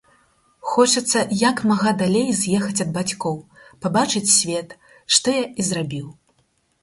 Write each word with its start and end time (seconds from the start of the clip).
Хочацца 0.69 1.19
як 1.41 1.57
мага 1.71 1.91
далей 1.99 2.29
з'ехаць 2.39 2.83
ад 2.87 2.97
бацькоў, 2.97 3.37
пабачыць 3.87 4.33
свет, 4.37 4.69
што 5.17 5.27
я 5.35 5.43
і 5.49 5.61
зрабіў. 5.71 6.07